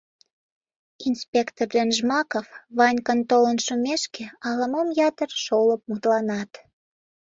[1.09, 6.51] Инспектор ден Жмаков, Ванькан толын шумешке, ала-мом ятыр шолып мутланат.